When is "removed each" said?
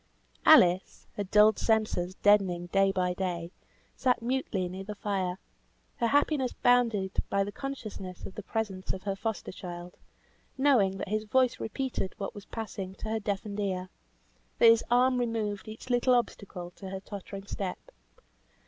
15.19-15.91